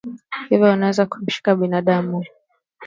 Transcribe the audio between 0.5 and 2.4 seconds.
vinaweza kumshika binadamu